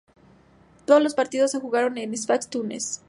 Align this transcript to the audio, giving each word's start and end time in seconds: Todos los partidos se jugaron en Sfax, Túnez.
Todos 0.85 0.99
los 1.03 1.13
partidos 1.13 1.51
se 1.51 1.59
jugaron 1.59 1.99
en 1.99 2.17
Sfax, 2.17 2.47
Túnez. 2.49 2.99